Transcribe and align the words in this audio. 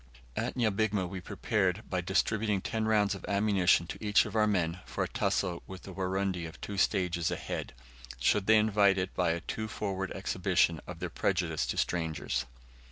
At 0.35 0.55
Nyabigma 0.55 1.07
we 1.07 1.21
prepared, 1.21 1.83
by 1.87 2.01
distributing 2.01 2.59
ten 2.59 2.85
rounds 2.87 3.13
of 3.13 3.23
ammunition 3.27 3.85
to 3.85 4.03
each 4.03 4.25
of 4.25 4.35
our 4.35 4.47
men, 4.47 4.79
for 4.83 5.03
a 5.03 5.07
tussle 5.07 5.61
with 5.67 5.83
the 5.83 5.93
Warundi 5.93 6.47
of 6.47 6.59
two 6.59 6.75
stages 6.75 7.29
ahead, 7.29 7.71
should 8.19 8.47
they 8.47 8.57
invite 8.57 8.97
it 8.97 9.13
by 9.13 9.29
a 9.29 9.41
too 9.41 9.67
forward 9.67 10.11
exhibition 10.13 10.81
of 10.87 10.97
their 11.01 11.11
prejudice 11.11 11.67
to 11.67 11.77
strangers. 11.77 12.45